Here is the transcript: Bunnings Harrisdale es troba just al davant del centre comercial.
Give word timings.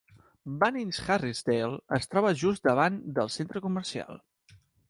Bunnings 0.63 1.01
Harrisdale 1.09 1.77
es 1.99 2.09
troba 2.15 2.33
just 2.45 2.65
al 2.65 2.71
davant 2.75 2.99
del 3.19 3.33
centre 3.39 3.65
comercial. 3.67 4.23